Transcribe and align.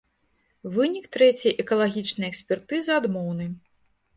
Вынік 0.77 1.05
трэцяй 1.17 1.53
экалагічнай 1.65 2.29
экспертызы 2.33 2.91
адмоўны. 2.99 3.45